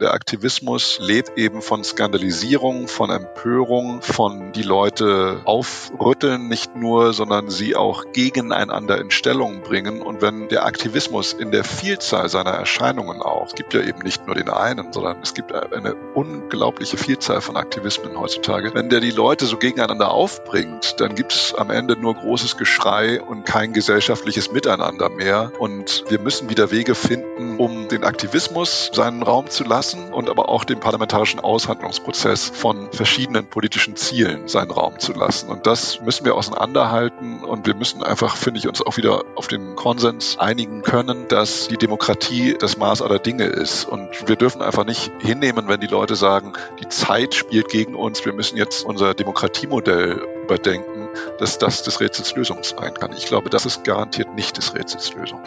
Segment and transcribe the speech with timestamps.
[0.00, 7.50] Der Aktivismus lebt eben von Skandalisierung, von Empörung, von die Leute aufrütteln nicht nur, sondern
[7.50, 10.00] sie auch gegeneinander in Stellung bringen.
[10.00, 14.24] Und wenn der Aktivismus in der Vielzahl seiner Erscheinungen auch, es gibt ja eben nicht
[14.24, 19.10] nur den einen, sondern es gibt eine unglaubliche Vielzahl von Aktivismen heutzutage, wenn der die
[19.10, 24.52] Leute so gegeneinander aufbringt, dann gibt es am Ende nur großes Geschrei und kein gesellschaftliches
[24.52, 25.50] Miteinander mehr.
[25.58, 30.28] Und wir müssen wieder Wege finden, um den Aktivismus seinen Raum zu lassen lassen und
[30.28, 35.48] aber auch dem parlamentarischen Aushandlungsprozess von verschiedenen politischen Zielen seinen Raum zu lassen.
[35.48, 39.48] Und das müssen wir auseinanderhalten und wir müssen einfach, finde ich, uns auch wieder auf
[39.48, 43.84] den Konsens einigen können, dass die Demokratie das Maß aller Dinge ist.
[43.84, 48.24] Und wir dürfen einfach nicht hinnehmen, wenn die Leute sagen, die Zeit spielt gegen uns,
[48.24, 53.12] wir müssen jetzt unser Demokratiemodell überdenken, dass das des Rätsels Lösung sein kann.
[53.16, 55.40] Ich glaube, das ist garantiert nicht des Rätsels Lösung.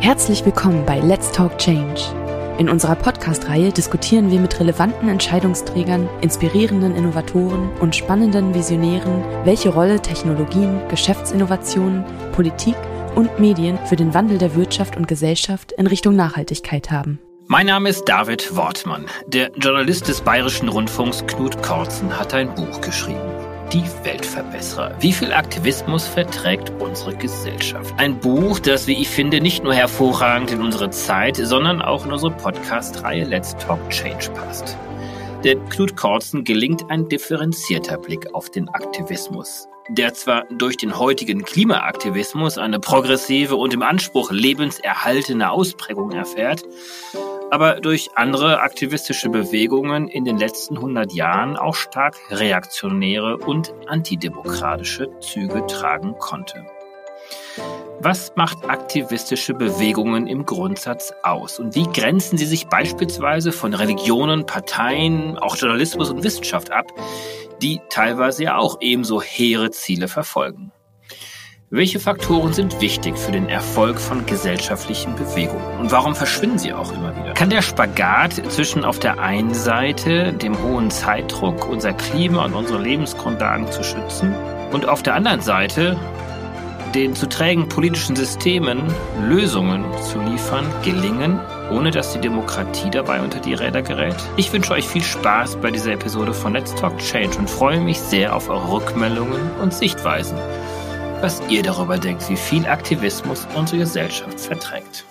[0.00, 2.00] Herzlich willkommen bei Let's Talk Change.
[2.56, 10.00] In unserer Podcast-Reihe diskutieren wir mit relevanten Entscheidungsträgern, inspirierenden Innovatoren und spannenden Visionären, welche Rolle
[10.00, 12.02] Technologien, Geschäftsinnovationen,
[12.32, 12.76] Politik
[13.14, 17.18] und Medien für den Wandel der Wirtschaft und Gesellschaft in Richtung Nachhaltigkeit haben.
[17.46, 19.04] Mein Name ist David Wortmann.
[19.26, 24.96] Der Journalist des Bayerischen Rundfunks Knut Korzen hat ein Buch geschrieben die Weltverbesserer.
[25.00, 27.94] Wie viel Aktivismus verträgt unsere Gesellschaft?
[27.98, 32.12] Ein Buch, das, wie ich finde, nicht nur hervorragend in unsere Zeit, sondern auch in
[32.12, 34.76] unsere Podcast-Reihe Let's Talk Change passt.
[35.44, 41.44] Denn Knut Kortzen gelingt ein differenzierter Blick auf den Aktivismus, der zwar durch den heutigen
[41.44, 46.64] Klimaaktivismus eine progressive und im Anspruch lebenserhaltende Ausprägung erfährt,
[47.50, 55.10] aber durch andere aktivistische Bewegungen in den letzten 100 Jahren auch stark reaktionäre und antidemokratische
[55.20, 56.64] Züge tragen konnte.
[58.00, 61.58] Was macht aktivistische Bewegungen im Grundsatz aus?
[61.58, 66.86] Und wie grenzen sie sich beispielsweise von Religionen, Parteien, auch Journalismus und Wissenschaft ab,
[67.60, 70.72] die teilweise ja auch ebenso hehre Ziele verfolgen?
[71.72, 75.78] Welche Faktoren sind wichtig für den Erfolg von gesellschaftlichen Bewegungen?
[75.78, 77.32] Und warum verschwinden sie auch immer wieder?
[77.34, 82.82] Kann der Spagat zwischen auf der einen Seite dem hohen Zeitdruck, unser Klima und unsere
[82.82, 84.34] Lebensgrundlagen zu schützen
[84.72, 85.96] und auf der anderen Seite
[86.96, 88.82] den zu trägen politischen Systemen
[89.28, 91.38] Lösungen zu liefern, gelingen,
[91.70, 94.16] ohne dass die Demokratie dabei unter die Räder gerät?
[94.36, 98.00] Ich wünsche euch viel Spaß bei dieser Episode von Let's Talk Change und freue mich
[98.00, 100.36] sehr auf eure Rückmeldungen und Sichtweisen
[101.20, 105.04] was ihr darüber denkt, wie viel Aktivismus unsere Gesellschaft verträgt.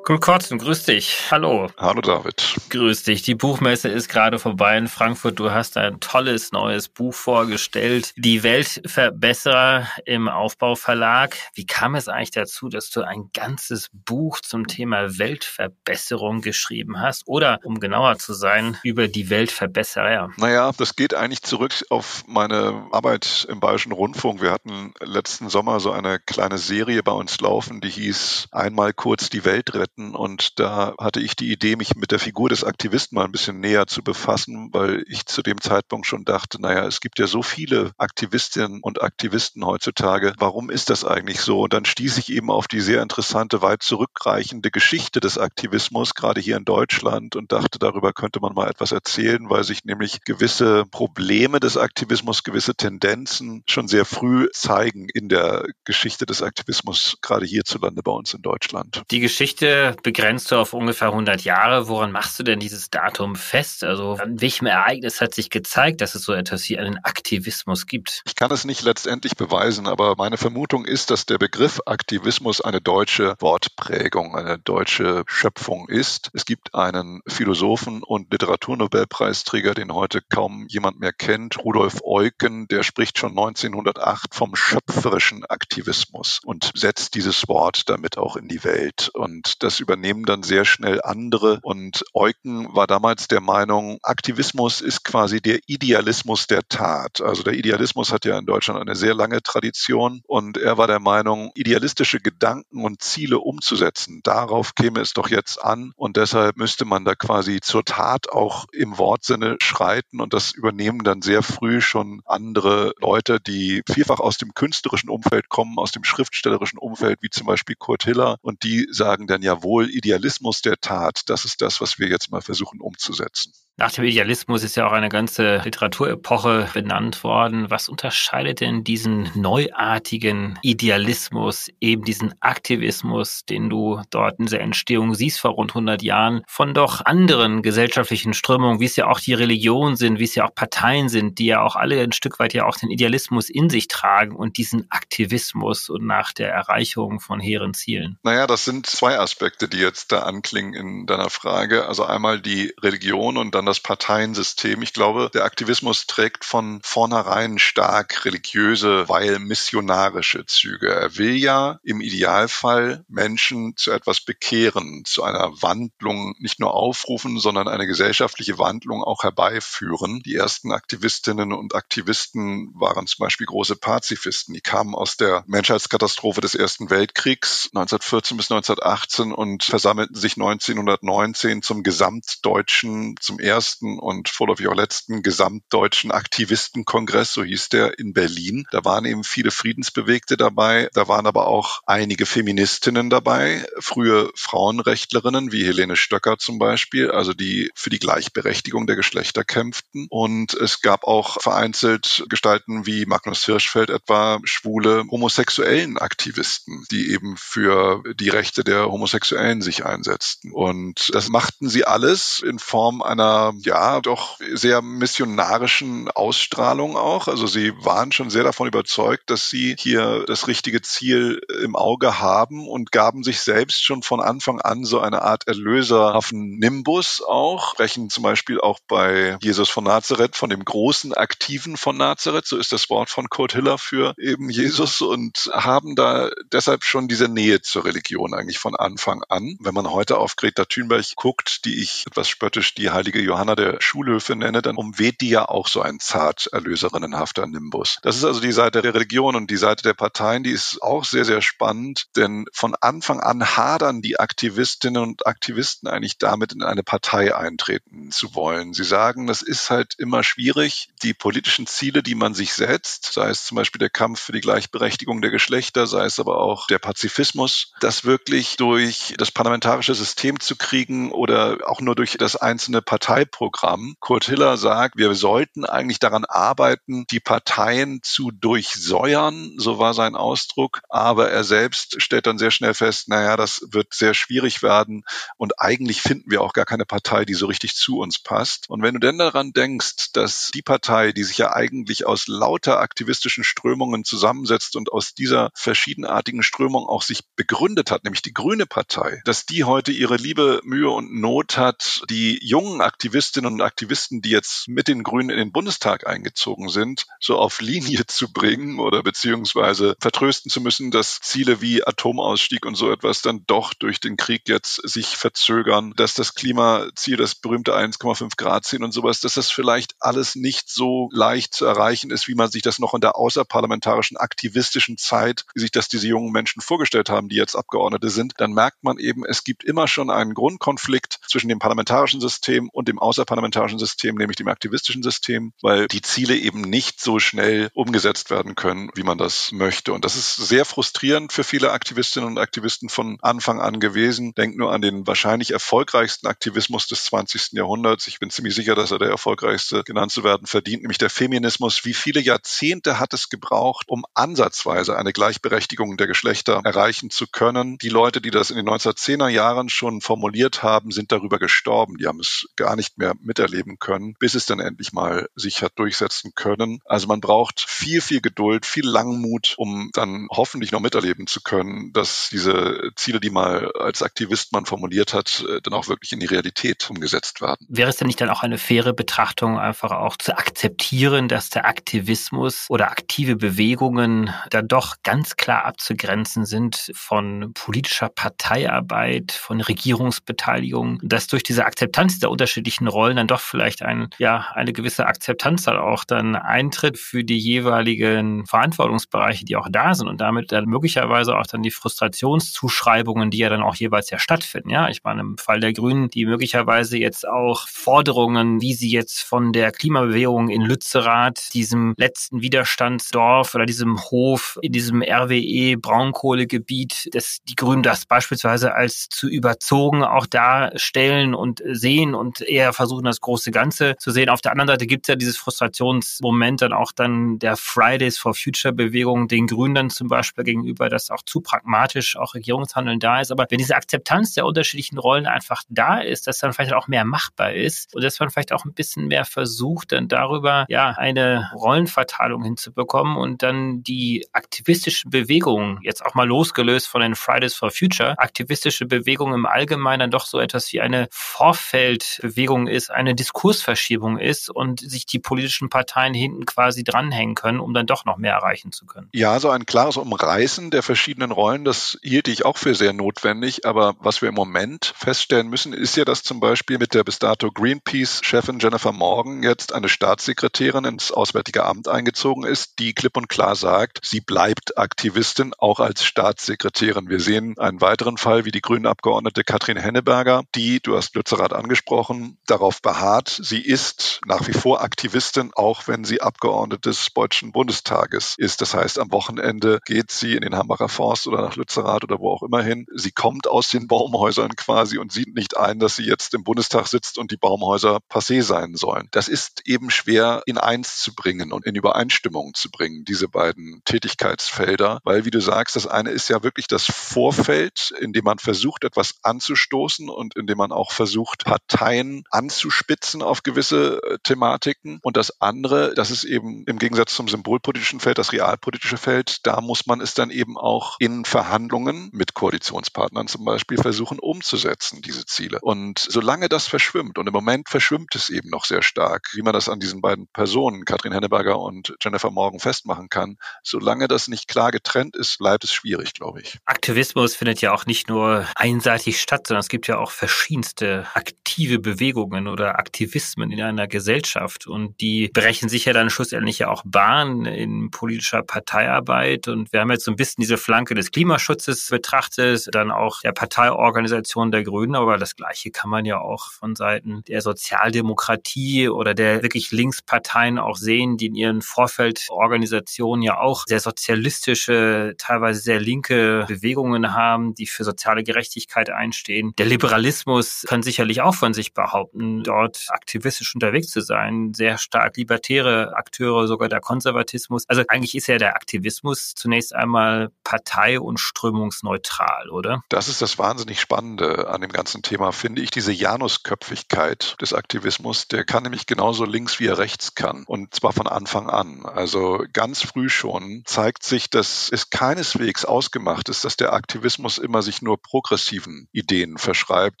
[0.08, 1.32] Cool Kotzen, grüß dich.
[1.32, 1.66] Hallo.
[1.78, 2.54] Hallo David.
[2.70, 3.22] Grüß dich.
[3.22, 5.40] Die Buchmesse ist gerade vorbei in Frankfurt.
[5.40, 8.12] Du hast ein tolles neues Buch vorgestellt.
[8.16, 11.36] Die Weltverbesserer im Aufbauverlag.
[11.54, 17.24] Wie kam es eigentlich dazu, dass du ein ganzes Buch zum Thema Weltverbesserung geschrieben hast?
[17.26, 20.30] Oder, um genauer zu sein, über die Weltverbesserer?
[20.36, 24.40] Naja, das geht eigentlich zurück auf meine Arbeit im Bayerischen Rundfunk.
[24.40, 29.30] Wir hatten letzten Sommer so eine kleine Serie bei uns laufen, die hieß Einmal kurz
[29.30, 30.14] die Welt retten arbeiten.
[30.14, 33.60] Und da hatte ich die Idee, mich mit der Figur des Aktivisten mal ein bisschen
[33.60, 37.42] näher zu befassen, weil ich zu dem Zeitpunkt schon dachte, naja, es gibt ja so
[37.42, 40.34] viele Aktivistinnen und Aktivisten heutzutage.
[40.38, 41.62] Warum ist das eigentlich so?
[41.62, 46.40] Und dann stieß ich eben auf die sehr interessante, weit zurückreichende Geschichte des Aktivismus, gerade
[46.40, 50.84] hier in Deutschland, und dachte, darüber könnte man mal etwas erzählen, weil sich nämlich gewisse
[50.90, 57.46] Probleme des Aktivismus, gewisse Tendenzen schon sehr früh zeigen in der Geschichte des Aktivismus, gerade
[57.46, 59.02] hierzulande bei uns in Deutschland.
[59.10, 61.88] Die Geschichte begrenzt du auf ungefähr 100 Jahre.
[61.88, 63.84] Woran machst du denn dieses Datum fest?
[63.84, 68.22] Also an welchem Ereignis hat sich gezeigt, dass es so etwas wie einen Aktivismus gibt?
[68.26, 72.80] Ich kann es nicht letztendlich beweisen, aber meine Vermutung ist, dass der Begriff Aktivismus eine
[72.80, 76.30] deutsche Wortprägung, eine deutsche Schöpfung ist.
[76.32, 82.82] Es gibt einen Philosophen und Literaturnobelpreisträger, den heute kaum jemand mehr kennt, Rudolf Eucken, der
[82.82, 89.10] spricht schon 1908 vom schöpferischen Aktivismus und setzt dieses Wort damit auch in die Welt.
[89.12, 91.60] Und das übernehmen dann sehr schnell andere.
[91.62, 97.20] Und Eucken war damals der Meinung, Aktivismus ist quasi der Idealismus der Tat.
[97.20, 100.22] Also der Idealismus hat ja in Deutschland eine sehr lange Tradition.
[100.26, 105.62] Und er war der Meinung, idealistische Gedanken und Ziele umzusetzen, darauf käme es doch jetzt
[105.62, 105.92] an.
[105.96, 110.20] Und deshalb müsste man da quasi zur Tat auch im Wortsinne schreiten.
[110.20, 115.48] Und das übernehmen dann sehr früh schon andere Leute, die vielfach aus dem künstlerischen Umfeld
[115.48, 118.36] kommen, aus dem schriftstellerischen Umfeld, wie zum Beispiel Kurt Hiller.
[118.42, 121.22] Und die sagen dann ja wohl Idealismus der Tat.
[121.26, 123.52] Das ist das, was wir jetzt mal versuchen umzusetzen.
[123.78, 127.68] Nach dem Idealismus ist ja auch eine ganze Literaturepoche benannt worden.
[127.68, 135.14] Was unterscheidet denn diesen neuartigen Idealismus, eben diesen Aktivismus, den du dort in der Entstehung
[135.14, 139.34] siehst vor rund 100 Jahren, von doch anderen gesellschaftlichen Strömungen, wie es ja auch die
[139.34, 142.54] Religion sind, wie es ja auch Parteien sind, die ja auch alle ein Stück weit
[142.54, 147.40] ja auch den Idealismus in sich tragen und diesen Aktivismus und nach der Erreichung von
[147.40, 148.18] hehren Zielen?
[148.22, 151.86] Naja, das sind zwei Aspekte, die jetzt da anklingen in deiner Frage.
[151.86, 154.82] Also einmal die Religion und dann das Parteiensystem.
[154.82, 160.88] Ich glaube, der Aktivismus trägt von vornherein stark religiöse, weil missionarische Züge.
[160.88, 167.38] Er will ja im Idealfall Menschen zu etwas bekehren, zu einer Wandlung nicht nur aufrufen,
[167.38, 170.22] sondern eine gesellschaftliche Wandlung auch herbeiführen.
[170.24, 174.54] Die ersten Aktivistinnen und Aktivisten waren zum Beispiel große Pazifisten.
[174.54, 181.62] Die kamen aus der Menschheitskatastrophe des Ersten Weltkriegs 1914 bis 1918 und versammelten sich 1919
[181.62, 188.12] zum gesamtdeutschen, zum ersten ersten und vorläufig auch letzten gesamtdeutschen Aktivistenkongress, so hieß der, in
[188.12, 188.64] Berlin.
[188.70, 190.90] Da waren eben viele Friedensbewegte dabei.
[190.92, 197.32] Da waren aber auch einige Feministinnen dabei, frühe Frauenrechtlerinnen wie Helene Stöcker zum Beispiel, also
[197.32, 200.06] die für die Gleichberechtigung der Geschlechter kämpften.
[200.10, 207.36] Und es gab auch vereinzelt Gestalten wie Magnus Hirschfeld etwa, schwule homosexuellen Aktivisten, die eben
[207.38, 210.52] für die Rechte der Homosexuellen sich einsetzten.
[210.52, 217.28] Und das machten sie alles in Form einer ja doch sehr missionarischen Ausstrahlung auch.
[217.28, 222.20] Also sie waren schon sehr davon überzeugt, dass sie hier das richtige Ziel im Auge
[222.20, 227.72] haben und gaben sich selbst schon von Anfang an so eine Art erlöserhaften Nimbus auch.
[227.72, 232.56] Sprechen zum Beispiel auch bei Jesus von Nazareth von dem großen Aktiven von Nazareth, so
[232.56, 237.28] ist das Wort von Kurt Hiller für eben Jesus und haben da deshalb schon diese
[237.28, 239.56] Nähe zur Religion eigentlich von Anfang an.
[239.60, 243.82] Wenn man heute auf Greta Thunberg guckt, die ich etwas spöttisch die heilige Johanna der
[243.82, 247.98] Schulhöfe nenne, dann umweht die ja auch so ein zart erlöserinnenhafter Nimbus.
[248.00, 251.04] Das ist also die Seite der Religion und die Seite der Parteien, die ist auch
[251.04, 256.62] sehr, sehr spannend, denn von Anfang an hadern die Aktivistinnen und Aktivisten eigentlich damit, in
[256.62, 258.72] eine Partei eintreten zu wollen.
[258.72, 263.28] Sie sagen, das ist halt immer schwierig, die politischen Ziele, die man sich setzt, sei
[263.28, 266.78] es zum Beispiel der Kampf für die Gleichberechtigung der Geschlechter, sei es aber auch der
[266.78, 272.80] Pazifismus, das wirklich durch das parlamentarische System zu kriegen oder auch nur durch das einzelne
[272.80, 273.96] Partei Parteiprogramm.
[274.00, 280.14] Kurt Hiller sagt, wir sollten eigentlich daran arbeiten, die Parteien zu durchsäuern, so war sein
[280.14, 280.80] Ausdruck.
[280.88, 285.04] Aber er selbst stellt dann sehr schnell fest, naja, das wird sehr schwierig werden
[285.36, 288.68] und eigentlich finden wir auch gar keine Partei, die so richtig zu uns passt.
[288.68, 292.80] Und wenn du denn daran denkst, dass die Partei, die sich ja eigentlich aus lauter
[292.80, 298.66] aktivistischen Strömungen zusammensetzt und aus dieser verschiedenartigen Strömung auch sich begründet hat, nämlich die Grüne
[298.66, 303.62] Partei, dass die heute ihre Liebe, Mühe und Not hat, die jungen Aktivisten Aktivistinnen und
[303.62, 308.30] Aktivisten, die jetzt mit den Grünen in den Bundestag eingezogen sind, so auf Linie zu
[308.30, 313.72] bringen oder beziehungsweise vertrösten zu müssen, dass Ziele wie Atomausstieg und so etwas dann doch
[313.72, 318.92] durch den Krieg jetzt sich verzögern, dass das Klimaziel, das berühmte 1,5 Grad Ziel und
[318.92, 322.78] sowas, dass das vielleicht alles nicht so leicht zu erreichen ist, wie man sich das
[322.78, 327.36] noch in der außerparlamentarischen aktivistischen Zeit, wie sich das diese jungen Menschen vorgestellt haben, die
[327.36, 331.58] jetzt Abgeordnete sind, dann merkt man eben, es gibt immer schon einen Grundkonflikt zwischen dem
[331.58, 336.62] parlamentarischen System und dem dem außerparlamentarischen System, nämlich dem aktivistischen System, weil die Ziele eben
[336.62, 339.92] nicht so schnell umgesetzt werden können, wie man das möchte.
[339.92, 344.32] Und das ist sehr frustrierend für viele Aktivistinnen und Aktivisten von Anfang an gewesen.
[344.34, 347.52] Denkt nur an den wahrscheinlich erfolgreichsten Aktivismus des 20.
[347.52, 348.06] Jahrhunderts.
[348.06, 351.84] Ich bin ziemlich sicher, dass er der erfolgreichste genannt zu werden verdient, nämlich der Feminismus.
[351.84, 357.78] Wie viele Jahrzehnte hat es gebraucht, um ansatzweise eine Gleichberechtigung der Geschlechter erreichen zu können?
[357.78, 361.96] Die Leute, die das in den 1910er Jahren schon formuliert haben, sind darüber gestorben.
[361.98, 365.62] Die haben es gar nicht nicht mehr miterleben können, bis es dann endlich mal sich
[365.62, 366.80] hat durchsetzen können.
[366.84, 371.92] Also man braucht viel, viel Geduld, viel Langmut, um dann hoffentlich noch miterleben zu können,
[371.92, 376.20] dass diese Ziele, die mal als Aktivist man formuliert hat, äh, dann auch wirklich in
[376.20, 377.66] die Realität umgesetzt werden.
[377.68, 381.66] Wäre es denn nicht dann auch eine faire Betrachtung, einfach auch zu akzeptieren, dass der
[381.66, 391.00] Aktivismus oder aktive Bewegungen dann doch ganz klar abzugrenzen sind von politischer Parteiarbeit, von Regierungsbeteiligung,
[391.02, 395.06] dass durch diese Akzeptanz der unterschiedlichen unterschiedlichen Rollen dann doch vielleicht ein, ja, eine gewisse
[395.06, 400.52] Akzeptanz dann auch dann eintritt für die jeweiligen Verantwortungsbereiche, die auch da sind und damit
[400.52, 404.70] dann möglicherweise auch dann die Frustrationszuschreibungen, die ja dann auch jeweils ja stattfinden.
[404.70, 409.22] Ja, ich meine, im Fall der Grünen, die möglicherweise jetzt auch Forderungen, wie sie jetzt
[409.22, 417.08] von der Klimabewegung in Lützerath, diesem letzten Widerstandsdorf oder diesem Hof in diesem RWE Braunkohlegebiet,
[417.12, 422.72] dass die Grünen das beispielsweise als zu überzogen auch darstellen und sehen und eher eher
[422.72, 424.28] versuchen, das große Ganze zu sehen.
[424.28, 428.34] Auf der anderen Seite gibt es ja dieses Frustrationsmoment dann auch dann der Fridays for
[428.34, 433.20] Future Bewegung, den Grünen dann zum Beispiel gegenüber, dass auch zu pragmatisch auch Regierungshandeln da
[433.20, 433.30] ist.
[433.30, 437.04] Aber wenn diese Akzeptanz der unterschiedlichen Rollen einfach da ist, dass dann vielleicht auch mehr
[437.04, 441.50] machbar ist und dass man vielleicht auch ein bisschen mehr versucht, dann darüber ja eine
[441.54, 447.70] Rollenverteilung hinzubekommen und dann die aktivistischen Bewegungen, jetzt auch mal losgelöst von den Fridays for
[447.70, 454.18] Future, aktivistische Bewegungen im Allgemeinen dann doch so etwas wie eine Vorfeldbewegung ist, eine Diskursverschiebung
[454.18, 458.32] ist und sich die politischen Parteien hinten quasi dranhängen können, um dann doch noch mehr
[458.32, 459.10] erreichen zu können.
[459.12, 463.66] Ja, so ein klares Umreißen der verschiedenen Rollen, das hielt ich auch für sehr notwendig.
[463.66, 467.18] Aber was wir im Moment feststellen müssen, ist ja, dass zum Beispiel mit der bis
[467.18, 473.28] dato Greenpeace-Chefin Jennifer Morgan jetzt eine Staatssekretärin ins Auswärtige Amt eingezogen ist, die klipp und
[473.28, 477.08] klar sagt, sie bleibt Aktivistin, auch als Staatssekretärin.
[477.08, 481.52] Wir sehen einen weiteren Fall, wie die grünen Abgeordnete Katrin Henneberger, die, du hast Lützerath
[481.52, 487.52] angesprochen, darauf beharrt, sie ist nach wie vor Aktivistin, auch wenn sie Abgeordnete des Deutschen
[487.52, 488.60] Bundestages ist.
[488.60, 492.30] Das heißt, am Wochenende geht sie in den Hambacher Forst oder nach Lützerath oder wo
[492.30, 492.86] auch immer hin.
[492.94, 496.86] Sie kommt aus den Baumhäusern quasi und sieht nicht ein, dass sie jetzt im Bundestag
[496.86, 499.08] sitzt und die Baumhäuser passé sein sollen.
[499.10, 503.82] Das ist eben schwer in eins zu bringen und in Übereinstimmung zu bringen, diese beiden
[503.84, 508.38] Tätigkeitsfelder, weil, wie du sagst, das eine ist ja wirklich das Vorfeld, in dem man
[508.38, 514.98] versucht, etwas anzustoßen und in dem man auch versucht, Parteien anzuspitzen auf gewisse äh, Thematiken.
[515.02, 519.62] Und das andere, das ist eben im Gegensatz zum symbolpolitischen Feld, das realpolitische Feld, da
[519.62, 525.24] muss man es dann eben auch in Verhandlungen mit Koalitionspartnern zum Beispiel versuchen umzusetzen, diese
[525.24, 525.58] Ziele.
[525.62, 529.54] Und solange das verschwimmt, und im Moment verschwimmt es eben noch sehr stark, wie man
[529.54, 534.46] das an diesen beiden Personen, Katrin Henneberger und Jennifer Morgan, festmachen kann, solange das nicht
[534.46, 536.58] klar getrennt ist, bleibt es schwierig, glaube ich.
[536.66, 541.78] Aktivismus findet ja auch nicht nur einseitig statt, sondern es gibt ja auch verschiedenste aktive
[541.78, 544.66] Bewegungen oder Aktivismen in einer Gesellschaft.
[544.66, 549.48] Und die brechen sich ja dann schlussendlich ja auch Bahn in politischer Parteiarbeit.
[549.48, 553.32] Und wir haben jetzt so ein bisschen diese Flanke des Klimaschutzes betrachtet, dann auch der
[553.32, 559.14] Parteiorganisation der Grünen, aber das Gleiche kann man ja auch von Seiten der Sozialdemokratie oder
[559.14, 565.80] der wirklich Linksparteien auch sehen, die in ihren Vorfeldorganisationen ja auch sehr sozialistische, teilweise sehr
[565.80, 569.52] linke Bewegungen haben, die für soziale Gerechtigkeit einstehen.
[569.58, 575.16] Der Liberalismus kann sicherlich auch von sich behaupten, dort aktivistisch unterwegs zu sein, sehr stark
[575.16, 577.64] libertäre Akteure, sogar der Konservatismus.
[577.68, 582.82] Also eigentlich ist ja der Aktivismus zunächst einmal partei- und strömungsneutral, oder?
[582.88, 588.28] Das ist das wahnsinnig Spannende an dem ganzen Thema, finde ich, diese Janusköpfigkeit des Aktivismus.
[588.28, 590.44] Der kann nämlich genauso links wie er rechts kann.
[590.46, 591.86] Und zwar von Anfang an.
[591.86, 597.62] Also ganz früh schon zeigt sich, dass es keineswegs ausgemacht ist, dass der Aktivismus immer
[597.62, 600.00] sich nur progressiven Ideen verschreibt,